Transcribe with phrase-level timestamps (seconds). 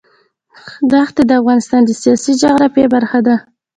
[1.09, 3.35] ښتې د افغانستان د سیاسي جغرافیه برخه ده.